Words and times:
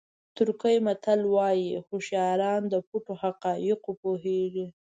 ترکي 0.37 0.75
متل 0.85 1.19
وایي 1.35 1.69
هوښیاران 1.87 2.61
د 2.71 2.75
پټو 2.87 3.13
حقایقو 3.23 3.91
پوهېږي. 4.01 4.65